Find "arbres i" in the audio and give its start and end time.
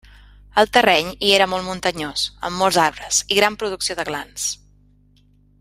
2.87-3.41